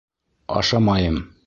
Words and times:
—Ашамайым... 0.57 1.17